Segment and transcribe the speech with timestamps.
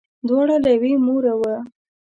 [0.27, 1.55] دواړه له یوې موره وه.